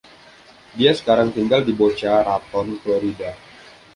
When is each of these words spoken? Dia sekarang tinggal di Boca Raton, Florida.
Dia 0.77 0.91
sekarang 0.99 1.29
tinggal 1.37 1.61
di 1.67 1.73
Boca 1.81 2.13
Raton, 2.27 2.67
Florida. 2.81 3.31